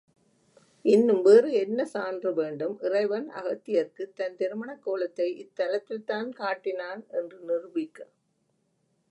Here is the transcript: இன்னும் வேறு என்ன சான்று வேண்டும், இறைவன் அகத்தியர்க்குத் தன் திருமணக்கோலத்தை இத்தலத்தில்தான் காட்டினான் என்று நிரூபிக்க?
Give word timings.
இன்னும் 0.85 1.21
வேறு 1.21 1.51
என்ன 1.55 1.85
சான்று 1.85 2.33
வேண்டும், 2.33 2.79
இறைவன் 2.81 3.29
அகத்தியர்க்குத் 3.31 4.15
தன் 4.15 4.35
திருமணக்கோலத்தை 4.35 5.29
இத்தலத்தில்தான் 5.43 6.31
காட்டினான் 6.33 7.03
என்று 7.11 7.39
நிரூபிக்க? 7.41 7.99